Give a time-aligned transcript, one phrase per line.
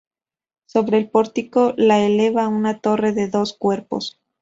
[0.65, 4.17] Sobre el pórtico de eleva una torre de dos cuerpos.